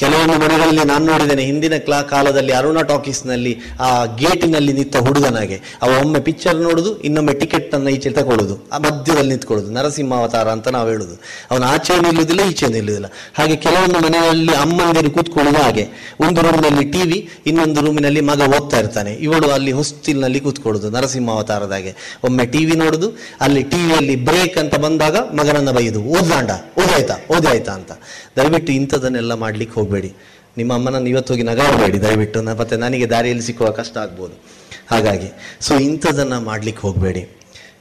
ಕೆಲವೊಂದು 0.00 0.34
ಮನೆಗಳಲ್ಲಿ 0.40 0.82
ನಾನು 0.84 1.04
ನೋಡಿದ್ದೇನೆ, 1.06 1.42
ಹಿಂದಿನ 1.42 1.74
ಕ್ಲಾ, 1.76 1.98
ಕಾಲದಲ್ಲಿ 2.02 2.52
ಅರುಣ 2.52 2.80
ಟಾಕೀಸ್ನಲ್ಲಿ 2.80 3.52
ಆ 3.80 4.04
ಗೇಟಿನಲ್ಲಿ 4.04 4.72
ನಿಂತ 4.72 4.96
ಹುಡುಗನಾಗೆ. 4.96 5.56
ಅವ 5.82 5.90
ಒಮ್ಮೆ 6.00 6.20
ಪಿಕ್ಚರ್ 6.20 6.56
ನೋಡುದು, 6.56 6.90
ಇನ್ನೊಮ್ಮೆ 7.00 7.34
ಟಿಕೆಟ್ 7.34 7.74
ಅನ್ನ 7.74 7.88
ಈಚೆ 7.88 8.10
ತಗೊಳ್ಳುದು 8.10 8.56
ಆ 8.72 8.78
ಮಧ್ಯದಲ್ಲಿ 8.78 9.28
ನಿಂತ್ಕೊಳ್ಳೋದು 9.28 9.70
ನರಸಿಂಹಾವತಾರ 9.72 10.48
ಅಂತ 10.48 10.68
ನಾವು 10.68 10.88
ಹೇಳುದು. 10.88 11.14
ಅವನ 11.50 11.64
ಆಚೆ 11.64 11.96
ನಿಲ್ಲುವುದಿಲ್ಲ 12.02 12.44
ಈಚೆ 12.50 12.66
ನಿಲ್ಲುವುದಿಲ್ಲ 12.66 13.10
ಹಾಗೆ 13.38 13.56
ಕೆಲವೊಂದು 13.56 14.00
ಮನೆಯಲ್ಲಿ 14.06 14.54
ಅಮ್ಮಂದಿರು 14.54 15.10
ಕೂತ್ಕೊಳ್ಳುವುದು 15.10 15.62
ಹಾಗೆ. 15.62 15.86
ಒಂದು 16.20 16.40
ರೂಮ್ನಲ್ಲಿ 16.40 16.84
ಟಿವಿ 16.90 17.18
ಇನ್ನೊಂದು 17.46 17.80
ರೂಮಿನಲ್ಲಿ 17.86 18.24
ಮಗ 18.30 18.40
ಓದ್ತಾ 18.58 18.78
ಇರ್ತಾನೆ. 18.78 19.14
ಇವಳು 19.26 19.48
ಅಲ್ಲಿ 19.50 19.72
ಹೊಸ್ತಿಲ್ನಲ್ಲಿ 19.72 20.40
ಕೂತ್ಕೊಳ್ಳೋದು 20.40 20.90
ನರಸಿಂಹಾವತಾರದಾಗೆ 20.90 21.94
ಒಮ್ಮೆ 22.24 22.46
ಟಿವಿ 22.46 22.76
ನೋಡುದು, 22.76 23.10
ಅಲ್ಲಿ 23.40 23.62
ಟಿವಿಯಲ್ಲಿ 23.62 24.16
ಬ್ರೇಕ್ 24.36 24.58
ಅಂತ 24.58 24.74
ಬಂದಾಗ 24.74 25.16
ಮಗನನ್ನ 25.16 25.70
ಬೈದು 25.70 26.02
ಓದ್ಲಾಂಡ. 26.02 26.50
ಓದಾಯ್ತಾ? 26.78 27.14
ಓದಾಯ್ತಾ 27.36 27.72
ಅಂತ. 27.72 27.92
ದಯವಿಟ್ಟು 28.36 28.72
ಇಂಥದನ್ನೆಲ್ಲ 28.72 29.34
ಮಾಡ್ಲಿಕ್ಕೆ 29.34 29.80
ಹೋಗಬೇಡಿ. 29.80 30.14
ನಿಮ್ಮ 30.56 30.74
ಅಮ್ಮನನ್ನು 30.74 31.08
ಇವತ್ತು 31.08 31.32
ಹೋಗಿ 31.32 31.42
ನಗಾಡಬೇಡಿ 31.42 32.02
ದಯವಿಟ್ಟು. 32.02 32.42
ಮತ್ತೆ 32.42 32.76
ನನಗೆ 32.76 33.06
ದಾರಿಯಲ್ಲಿ 33.06 33.44
ಸಿಕ್ಕುವ 33.44 33.70
ಕಷ್ಟ 33.70 33.98
ಆಗ್ಬೋದು. 33.98 34.44
ಹಾಗಾಗಿ 34.90 35.58
ಸೊ 35.60 35.74
ಇಂಥದನ್ನ 35.74 36.38
ಮಾಡ್ಲಿಕ್ಕೆ 36.38 36.82
ಹೋಗಬೇಡಿ. 36.82 37.28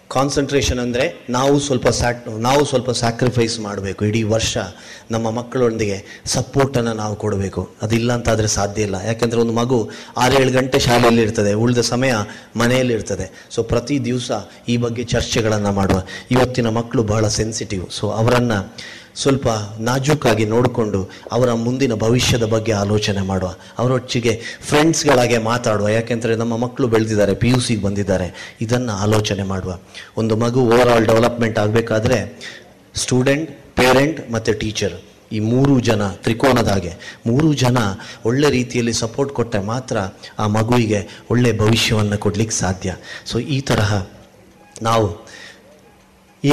ಕಾನ್ಸಂಟ್ರೇಷನ್ 0.09 0.79
ಅಂದರೆ 0.79 1.25
ನಾವು 1.29 1.59
ಸ್ವಲ್ಪ 1.59 1.87
ಸ್ಯಾಕ್ 1.87 2.27
ನಾವು 2.39 2.65
ಸ್ವಲ್ಪ 2.65 2.91
ಸ್ಯಾಕ್ರಿಫೈಸ್ 2.91 3.59
ಮಾಡಬೇಕು. 3.59 4.05
ಇಡೀ 4.05 4.23
ವರ್ಷ 4.23 4.57
ನಮ್ಮ 5.11 5.31
ಮಕ್ಕಳೊಂದಿಗೆ 5.31 6.23
ಸಪೋರ್ಟನ್ನು 6.25 6.93
ನಾವು 6.93 7.15
ಕೊಡಬೇಕು. 7.15 7.69
ಅದಿಲ್ಲ 7.81 8.13
ಅಂತಾದರೆ 8.13 8.47
ಸಾಧ್ಯ 8.47 8.81
ಇಲ್ಲ. 8.81 8.95
ಯಾಕೆಂದರೆ 9.05 9.39
ಒಂದು 9.39 9.53
ಮಗು 9.53 9.89
ಆರೇಳು 10.17 10.51
ಗಂಟೆ 10.51 10.79
ಶಾಲೆಯಲ್ಲಿ 10.79 11.21
ಇರ್ತದೆ. 11.21 11.53
ಉಳಿದ 11.53 11.77
ಸಮಯ 11.77 12.13
ಮನೆಯಲ್ಲಿ 12.55 12.93
ಇರ್ತದೆ. 12.93 13.47
ಸೊ 13.51 13.63
ಪ್ರತಿ 13.63 14.05
ದಿವಸ 14.05 14.31
ಈ 14.67 14.77
ಬಗ್ಗೆ 14.77 15.03
ಚರ್ಚೆಗಳನ್ನು 15.03 15.71
ಮಾಡುವ. 15.71 16.03
ಇವತ್ತಿನ 16.31 16.69
ಮಕ್ಕಳು 16.69 17.03
ಬಹಳ 17.03 17.27
ಸೆನ್ಸಿಟಿವ್ 17.27 17.85
ಸೊ 17.91 18.09
ಅವರನ್ನು 18.09 18.73
ಸ್ವಲ್ಪ 19.15 19.47
ನಾಜೂಕಾಗಿ 19.79 20.45
ನೋಡಿಕೊಂಡು 20.45 21.09
ಅವರ 21.31 21.53
ಮುಂದಿನ 21.53 21.93
ಭವಿಷ್ಯದ 21.93 22.43
ಬಗ್ಗೆ 22.43 22.71
ಆಲೋಚನೆ 22.71 23.21
ಮಾಡುವ. 23.21 23.55
ಅವರೊಟ್ಟಿಗೆ 23.77 24.41
ಫ್ರೆಂಡ್ಸ್ಗಳಾಗೆ 24.61 25.37
ಮಾತಾಡುವ. 25.37 25.89
ಯಾಕೆಂದರೆ 25.89 26.35
ನಮ್ಮ 26.35 26.57
ಮಕ್ಕಳು 26.57 26.87
ಬೆಳೆದಿದ್ದಾರೆ 26.87 27.35
ಪಿ 27.35 27.49
ಯು 27.49 27.59
ಸಿಗೆ 27.59 27.81
ಬಂದಿದ್ದಾರೆ. 27.81 28.57
ಇದನ್ನು 28.61 28.91
ಆಲೋಚನೆ 28.91 29.43
ಮಾಡುವ. 29.43 29.79
ಒಂದು 30.17 30.35
ಮಗು 30.35 30.61
ಓವರ್ 30.61 30.89
ಆಲ್ 30.89 31.05
ಡೆವಲಪ್ಮೆಂಟ್ 31.05 31.59
ಆಗಬೇಕಾದ್ರೆ 31.59 32.41
ಸ್ಟೂಡೆಂಟ್ 32.95 33.51
ಪೇರೆಂಟ್ 33.75 34.31
ಮತ್ತು 34.31 34.53
ಟೀಚರ್ 34.53 34.93
ಈ 35.31 35.39
ಮೂರು 35.39 35.79
ಜನ 35.79 36.07
ತ್ರಿಕೋನದ 36.07 36.67
ಹಾಗೆ. 36.67 37.21
ಮೂರು 37.27 37.53
ಜನ 37.53 37.77
ಒಳ್ಳೆ 38.25 38.49
ರೀತಿಯಲ್ಲಿ 38.49 38.93
ಸಪೋರ್ಟ್ 38.93 39.33
ಕೊಟ್ಟರೆ 39.33 39.61
ಮಾತ್ರ 39.61 39.97
ಆ 40.39 40.47
ಮಗುವಿಗೆ 40.47 41.07
ಒಳ್ಳೆ 41.31 41.57
ಭವಿಷ್ಯವನ್ನು 41.57 42.17
ಕೊಡಲಿಕ್ಕೆ 42.17 42.55
ಸಾಧ್ಯ. 42.55 42.95
ಸೊ 43.25 43.39
ಈ 43.39 43.61
ತರಹ 43.61 44.05
ನಾವು 44.81 45.24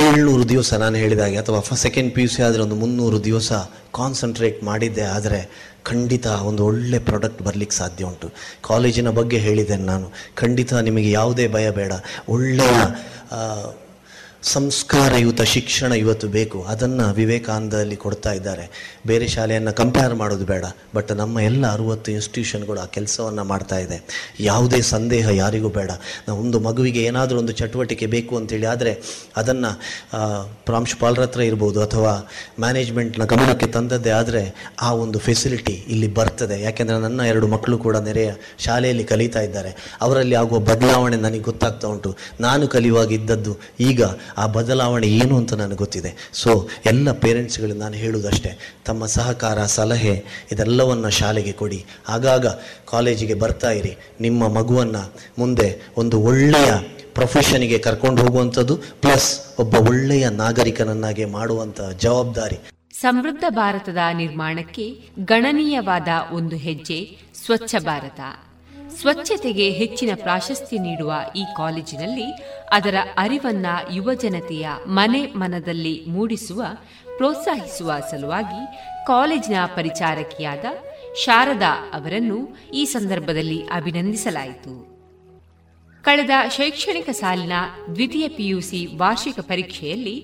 ಏಳ್ನೂರು 0.01 0.45
ದಿವಸ 0.49 0.73
ನಾನು 0.83 0.97
ಹೇಳಿದಾಗೆ, 0.97 1.37
ಅಥವಾ 1.37 1.59
ಸೆಕೆಂಡ್ 1.85 2.11
ಪಿ 2.15 2.23
ಯು 2.23 2.29
ಸಿ 2.29 2.41
ಆದರೆ 2.43 2.63
ಒಂದು 2.63 2.77
ಮುನ್ನೂರು 2.83 3.19
ದಿವಸ 3.25 3.53
ಕಾನ್ಸಂಟ್ರೇಟ್ 3.95 4.59
ಮಾಡಿದ್ದೆ, 4.65 5.05
ಆದರೆ 5.17 5.41
ಖಂಡಿತ 5.85 6.27
ಒಂದು 6.49 6.63
ಒಳ್ಳೆ 6.67 6.99
ಪ್ರಾಡಕ್ಟ್ 6.99 7.41
ಬರಲಿಕ್ಕೆ 7.43 7.77
ಸಾಧ್ಯ 7.77 8.05
ಉಂಟು. 8.05 8.29
ಕಾಲೇಜಿನ 8.65 9.11
ಬಗ್ಗೆ 9.11 9.39
ಹೇಳಿದ್ದೇನೆ 9.39 9.85
ನಾನು. 9.85 10.07
ಖಂಡಿತ 10.35 10.73
ನಿಮಗೆ 10.89 11.11
ಯಾವುದೇ 11.11 11.47
ಭಯ 11.49 11.69
ಬೇಡ. 11.71 11.93
ಒಳ್ಳೆಯ 12.29 12.79
ಸಂಸ್ಕಾರಯುತ 14.43 15.43
ಶಿಕ್ಷಣ 15.43 15.93
ಇವತ್ತು 15.93 16.29
ಬೇಕು. 16.29 16.63
ಅದನ್ನು 16.63 17.15
ವಿವೇಕಾನಂದದಲ್ಲಿ 17.15 17.97
ಕೊಡ್ತಾ 17.97 18.33
ಇದ್ದಾರೆ. 18.33 18.71
ಬೇರೆ 19.07 19.27
ಶಾಲೆಯನ್ನು 19.29 19.73
ಕಂಪೇರ್ 19.73 20.15
ಮಾಡೋದು 20.15 20.45
ಬೇಡ. 20.45 20.65
ಬಟ್ 20.95 21.13
ನಮ್ಮ 21.13 21.41
ಎಲ್ಲ 21.41 21.73
ಅರುವತ್ತು 21.73 22.13
ಇನ್ಸ್ಟಿಟ್ಯೂಷನ್ಗಳು 22.13 22.81
ಆ 22.81 22.87
ಕೆಲಸವನ್ನು 22.87 23.45
ಮಾಡ್ತಾ 23.45 23.79
ಇದೆ. 23.79 24.03
ಯಾವುದೇ 24.41 24.81
ಸಂದೇಹ 24.81 25.29
ಯಾರಿಗೂ 25.29 25.69
ಬೇಡ. 25.69 25.91
ನಾವು 26.29 26.41
ಒಂದು 26.41 26.61
ಮಗುವಿಗೆ 26.61 27.03
ಏನಾದರೂ 27.03 27.39
ಒಂದು 27.39 27.53
ಚಟುವಟಿಕೆ 27.53 28.07
ಬೇಕು 28.07 28.37
ಅಂತೇಳಿ 28.37 28.67
ಆದರೆ 28.67 29.03
ಅದನ್ನು 29.37 29.81
ಪ್ರಾಂಶುಪಾಲರ 30.67 31.21
ಹತ್ರ 31.21 31.41
ಇರ್ಬೋದು 31.41 31.83
ಅಥವಾ 31.83 32.29
ಮ್ಯಾನೇಜ್ಮೆಂಟ್ನ 32.61 33.25
ಗಮನಕ್ಕೆ 33.25 33.67
ತಂದದ್ದೇ 33.67 34.11
ಆದರೆ 34.11 34.75
ಆ 34.81 34.93
ಒಂದು 34.93 35.19
ಫೆಸಿಲಿಟಿ 35.19 35.73
ಇಲ್ಲಿ 35.73 36.15
ಬರ್ತದೆ. 36.15 36.63
ಯಾಕೆಂದರೆ 36.63 36.99
ನನ್ನ 36.99 37.21
ಎರಡು 37.21 37.47
ಮಕ್ಕಳು 37.47 37.79
ಕೂಡ 37.79 37.97
ನೆರೆಯ 37.97 38.33
ಶಾಲೆಯಲ್ಲಿ 38.59 39.05
ಕಲಿತಾ 39.05 39.41
ಇದ್ದಾರೆ. 39.41 39.99
ಅವರಲ್ಲಿ 40.01 40.35
ಆಗುವ 40.35 40.59
ಬದಲಾವಣೆ 40.59 41.17
ನನಗೆ 41.17 41.41
ಗೊತ್ತಾಗ್ತಾ 41.41 41.89
ಉಂಟು. 41.89 42.17
ನಾನು 42.41 42.69
ಕಲಿಯುವಾಗ 42.69 43.13
ಇದ್ದದ್ದು 43.13 43.61
ಈಗ 43.81 44.03
ಆ 44.37 44.47
ಬದಲಾವಣೆ 44.47 45.07
ಏನು 45.07 45.37
ಅಂತ 45.37 45.53
ನನಗೆ 45.55 45.77
ಗೊತ್ತಿದೆ. 45.77 46.31
ಸೊ 46.33 46.69
ಎಲ್ಲ 46.87 47.13
ಪೇರೆಂಟ್ಸ್ಗಳು 47.13 47.75
ನಾನು 47.75 47.95
ಹೇಳುವುದಷ್ಟೇ 47.95 48.59
ತಮ್ಮ 48.87 49.07
ಸಹಕಾರ, 49.07 49.67
ಸಲಹೆ 49.67 50.25
ಇದೆಲ್ಲವನ್ನು 50.53 51.11
ಶಾಲೆಗೆ 51.11 51.53
ಕೊಡಿ. 51.53 51.85
ಆಗಾಗ 52.09 52.47
ಕಾಲೇಜಿಗೆ 52.91 53.35
ಬರ್ತಾ 53.35 53.71
ಇರಿ. 53.71 53.97
ನಿಮ್ಮ 54.21 54.49
ಮಗುವನ್ನು 54.49 55.13
ಮುಂದೆ 55.39 55.81
ಒಂದು 55.97 56.21
ಒಳ್ಳೆಯ 56.21 56.73
ಪ್ರೊಫೆಷನಿಗೆ 57.15 57.79
ಕರ್ಕೊಂಡು 57.79 58.23
ಹೋಗುವಂಥದ್ದು 58.23 58.77
ಪ್ಲಸ್ 58.77 59.55
ಒಬ್ಬ 59.59 59.75
ಒಳ್ಳೆಯ 59.75 60.29
ನಾಗರಿಕನನ್ನಾಗಿ 60.29 61.25
ಮಾಡುವಂಥ 61.25 61.81
ಜವಾಬ್ದಾರಿ. 61.81 62.59
ಸಮೃದ್ಧ 63.01 63.45
ಭಾರತದ 63.49 63.99
ನಿರ್ಮಾಣಕ್ಕೆ 64.13 64.99
ಗಣನೀಯವಾದ 65.25 66.09
ಒಂದು 66.33 66.57
ಹೆಜ್ಜೆ 66.57 67.19
ಸ್ವಚ್ಛ 67.47 67.75
ಭಾರತ. 67.79 68.21
ಸ್ವಚ್ಛತೆಗೆ 69.03 69.71
ಹೆಚ್ಚಿನ 69.71 70.11
ಪ್ರಾಶಸ್ತ್ಯ 70.15 70.79
ನೀಡುವ 70.79 71.15
ಈ 71.37 71.45
ಕಾಲೇಜಿನಲ್ಲಿ 71.57 72.27
ಅದರ 72.71 72.95
ಅರಿವನ್ನ 73.17 73.67
ಯುವಜನತೆಯ 73.93 74.69
ಮನೆ 74.87 75.27
ಮನದಲ್ಲಿ 75.27 76.05
ಮೂಡಿಸುವ, 76.07 76.63
ಪ್ರೋತ್ಸಾಹಿಸುವ 77.17 77.93
ಸಲುವಾಗಿ 78.11 78.77
ಕಾಲೇಜಿನ 79.07 79.57
ಪರಿಚಾರಕಿಯಾದ 79.77 80.65
ಶಾರದಾ 81.25 81.91
ಅವರನ್ನು 81.93 82.39
ಈ 82.75 82.85
ಸಂದರ್ಭದಲ್ಲಿ 82.85 83.67
ಅಭಿನಂದಿಸಲಾಯಿತು. 83.67 84.92
ಕಳೆದ 86.05 86.31
ಶೈಕ್ಷಣಿಕ 86.51 87.11
ಸಾಲಿನ 87.11 87.53
ದ್ವಿತೀಯ 87.95 88.29
ಪಿಯುಸಿ 88.29 88.81
ವಾರ್ಷಿಕ 88.97 89.41
ಪರೀಕ್ಷೆಯಲ್ಲಿ 89.41 90.15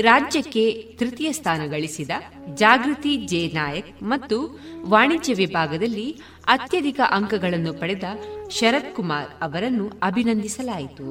ರಾಜ್ಯಕ್ಕೆ 0.00 0.64
ತೃತೀಯ 0.98 1.32
ಸ್ಥಾನ 1.32 1.60
ಗಳಿಸಿದ 1.70 2.10
ಜಾಗೃತಿ 2.54 3.16
ಜೆ. 3.26 3.52
ನಾಯಕ್ 3.54 4.02
ಮತ್ತು 4.02 4.38
ವಾಣಿಜ್ಯ 4.86 5.34
ವಿಭಾಗದಲ್ಲಿ 5.34 6.08
ಅತ್ಯಧಿಕ 6.46 7.00
ಅಂಕಗಳನ್ನು 7.10 7.74
ಪಡೆದ 7.74 8.04
ಶರತ್ 8.50 8.94
ಕುಮಾರ್ 8.96 9.30
ಅವರನ್ನು 9.42 9.92
ಅಭಿನಂದಿಸಲಾಯಿತು. 10.02 11.08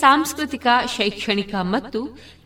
ಸಾಂಸ್ಕೃತಿಕ, 0.00 0.66
ಶೈಕ್ಷಣಿಕ 0.96 1.54
ಮತ್ತು 1.62 2.00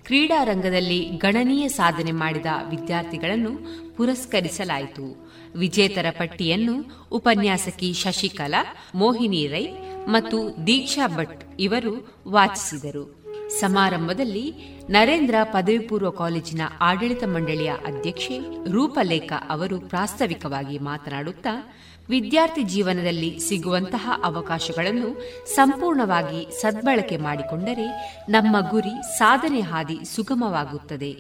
ಕ್ರೀಡಾ 0.06 0.44
ರಂಗದಲ್ಲಿ 0.44 0.98
ಗಣನೀಯ 1.04 1.68
ಸಾಧನೆ 1.68 2.12
ಮಾಡಿದ 2.12 2.46
ವಿದ್ಯಾರ್ಥಿಗಳನ್ನು 2.70 3.52
ಪುರಸ್ಕರಿಸಲಾಯಿತು. 3.96 5.32
ವಿಜೇತರ 5.58 6.06
ಪಟ್ಟಿಯನ್ನು 6.10 7.06
ಉಪನ್ಯಾಸಕಿ 7.12 7.92
ಶಶಿಕಲಾ, 7.92 8.64
ಮೋಹಿನಿ 8.94 9.46
ರೈ 9.46 9.66
ಮತ್ತು 10.06 10.66
ದೀಕ್ಷಾ 10.66 11.06
ಭಟ್ 11.06 11.44
ಇವರು 11.60 12.22
ವಾಚಿಸಿದರು. 12.28 13.26
ಸಮಾರಂಭದಲ್ಲಿ 13.48 14.52
ನರೇಂದ್ರ 14.90 15.34
ಪದವಿ 15.42 15.78
ಪೂರ್ವ 15.78 16.10
ಕಾಲೇಜಿನ 16.10 16.60
ಆಡಳಿತ 16.80 17.25
ಮಂಡಳಿಯ 17.25 17.72
ಅಧ್ಯಕ್ಷೆ 17.72 18.38
ರೂಪಲೇಖ 18.72 19.32
ಅವರು 19.48 19.80
ಪ್ರಾಸ್ತಾವಿಕವಾಗಿ 19.80 20.78
ಮಾತನಾಡುತ್ತಾ 20.78 21.76
ವಿದ್ಯಾರ್ಥಿ 22.08 22.62
ಜೀವನದಲ್ಲಿ 22.62 23.38
ಸಿಗುವಂತಹ 23.38 24.20
ಅವಕಾಶಗಳನ್ನು 24.25 25.10
ಸಂಪೂರ್ಣವಾಗಿ 25.54 26.60
ಸದ್ಬಳಕೆ 26.60 27.16
ಮಾಡಿಕೊಂಡರೆ 27.16 27.88
ನಮ್ಮ 28.28 28.70
ಗುರಿ 28.70 29.18
ಸಾಧನೆ 29.18 29.60
ಹಾದಿ 29.60 30.04
ಸುಗಮವಾಗುತ್ತದೆ. 30.04 31.12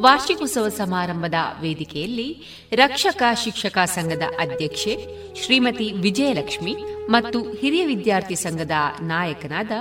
ವಾರ್ಷಿಕೋತ್ಸವ 0.00 0.68
ಸಮಾರಂಭದ 0.68 1.34
ವೇದಿಕೆಯಲ್ಲಿ 1.60 2.42
ರಕ್ಷಕ 2.72 3.22
ಶಿಕ್ಷಕ 3.44 3.78
ಸಂಘದ 3.78 4.22
ಅಧ್ಯಕ್ಷೆ 4.40 5.06
ಶ್ರೀಮತಿ 5.44 5.92
ವಿಜಯಲಕ್ಷ್ಮಿ 5.92 6.76
ಮತ್ತು 7.08 7.52
ಹಿರಿಯ 7.52 7.84
ವಿದ್ಯಾರ್ಥಿ 7.84 8.34
ಸಂಘದ 8.34 8.70
ನಾಯಕನಾದ 9.00 9.72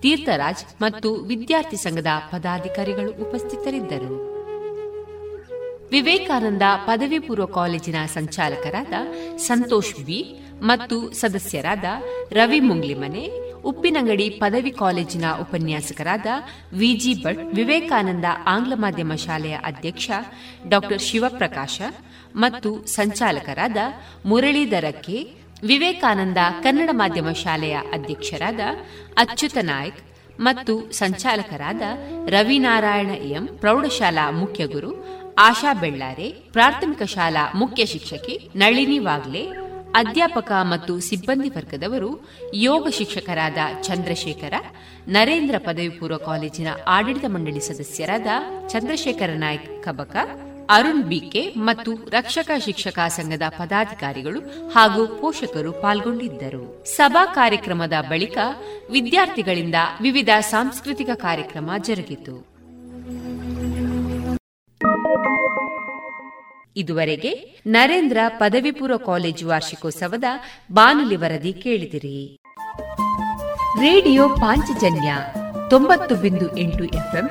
ತೀರ್ಥರಾಜ್ 0.00 0.64
ಮತ್ತು 0.80 1.14
ವಿದ್ಯಾರ್ಥಿ 1.14 1.76
ಸಂಘದ 1.76 2.06
ಪದಾಧಿಕಾರಿಗಳು 2.32 3.10
ಉಪಸ್ಥಿತರಿದ್ದರು. 3.10 4.38
ವಿವೇಕಾನಂದ 5.92 6.62
ಪದವಿ 6.86 7.18
ಪೂರ್ವ 7.18 7.46
ಕಾಲೇಜಿನ 7.46 7.96
ಸಂಚಾಲಕರಾದ 8.06 8.94
ಸಂತೋಷ್ 9.36 9.94
ಬಿ 10.00 10.40
ಮತ್ತು 10.62 11.12
ಸದಸ್ಯರಾದ 11.12 11.84
ರವಿ 12.32 12.60
ಮುಂಗ್ಲಿಮನೆ, 12.60 13.30
ಉಪ್ಪಿನಂಗಡಿ 13.64 14.30
ಪದವಿ 14.30 14.70
ಕಾಲೇಜಿನ 14.70 15.24
ಉಪನ್ಯಾಸಕರಾದ 15.40 16.26
ವಿಜಿ 16.72 17.14
ಭಟ್, 17.24 17.54
ವಿವೇಕಾನಂದ 17.54 18.24
ಆಂಗ್ಲ 18.46 18.72
ಮಾಧ್ಯಮ 18.76 19.14
ಶಾಲೆಯ 19.14 19.56
ಅಧ್ಯಕ್ಷ 19.64 20.10
ಡಾ 20.68 20.80
ಶಿವಪ್ರಕಾಶ 20.98 21.80
ಮತ್ತು 22.36 22.86
ಸಂಚಾಲಕರಾದ 22.86 23.76
ಮುರಳೀಧರಕ್ಕೆ 24.26 25.47
ವಿವೇಕಾನಂದ 25.62 26.36
ಕನ್ನಡ 26.62 26.88
ಮಾಧ್ಯಮ 26.92 27.30
ಶಾಲೆಯ 27.32 27.76
ಅಧ್ಯಕ್ಷರಾದ 27.92 28.60
ಅಚ್ಯುತ 29.18 29.58
ನಾಯ್ಕ್ 29.62 30.02
ಮತ್ತು 30.40 30.90
ಸಂಚಾಲಕರಾದ 30.90 31.82
ರವಿನಾರಾಯಣ 32.28 33.10
ಎಂ 33.10 33.46
ಪ್ರೌಢಶಾಲಾ 33.46 34.30
ಮುಖ್ಯ 34.30 34.66
ಗುರು 34.66 34.90
ಆಶಾ 35.38 35.72
ಬೆಳ್ಳಾರೆ, 35.72 36.28
ಪ್ರಾಥಮಿಕ 36.28 37.02
ಶಾಲಾ 37.02 37.52
ಮುಖ್ಯ 37.54 37.86
ಶಿಕ್ಷಕಿ 37.86 38.50
ನಳಿನಿ 38.56 38.98
ವಾಗ್ಲೆ, 38.98 39.42
ಅಧ್ಯಾಪಕ 39.94 40.52
ಮತ್ತು 40.62 41.00
ಸಿಬ್ಬಂದಿ 41.00 41.48
ವರ್ಗದವರು 41.48 42.10
ಯೋಗ 42.54 42.88
ಶಿಕ್ಷಕರಾದ 42.88 43.58
ಚಂದ್ರಶೇಖರ, 43.82 44.54
ನರೇಂದ್ರ 45.08 45.54
ಪದವಿ 45.58 45.88
ಪೂರ್ವ 45.88 46.16
ಕಾಲೇಜಿನ 46.16 46.68
ಆಡಳಿತ 46.86 47.24
ಮಂಡಳಿ 47.24 47.60
ಸದಸ್ಯರಾದ 47.60 48.26
ಚಂದ್ರಶೇಖರ 48.68 49.30
ನಾಯ್ಕ್ 49.36 49.82
ಕಬಕ 49.82 50.16
ಅರುಣ್ 50.70 51.02
ಬಿಕೆ 51.02 51.54
ಮತ್ತು 51.56 51.94
ರಕ್ಷಕ 51.94 52.50
ಶಿಕ್ಷಕ 52.58 52.98
ಸಂಘದ 53.08 53.42
ಪದಾಧಿಕಾರಿಗಳು 53.48 54.40
ಹಾಗೂ 54.68 55.06
ಪೋಷಕರು 55.06 55.72
ಪಾಲ್ಗೊಂಡಿದ್ದರು. 55.72 56.84
ಸಭಾ 56.86 57.26
ಕಾರ್ಯಕ್ರಮದ 57.26 57.92
ಬಳಿಕ 58.10 58.38
ವಿದ್ಯಾರ್ಥಿಗಳಿಂದ 58.90 59.74
ವಿವಿಧ 60.02 60.28
ಸಾಂಸ್ಕೃತಿಕ 60.40 61.08
ಕಾರ್ಯಕ್ರಮ 61.14 61.70
ಜರುಗಿತು. 61.80 62.58
ಇದುವರೆಗೆ 66.76 67.60
ನರೇಂದ್ರ 67.66 68.18
ಪದವಿ 68.28 68.70
ಪೂರ್ವ 68.70 68.96
ಕಾಲೇಜು 68.96 69.48
ವಾರ್ಷಿಕೋತ್ಸವದ 69.48 70.24
ಬಾನುಲಿ 70.72 71.16
ವರದಿ 71.16 71.52
ಕೇಳಿದಿರಿ. 71.52 72.38
ರೇಡಿಯೋ 73.80 74.28
ಪಾಂಚಜನ್ಯ 74.28 75.14
ತೊಂಬತ್ತು 75.70 76.14
ಬಿಂದು 76.14 76.56
ಎಂಟು 76.56 76.84
ಎಫ್ಎಂ 76.84 77.30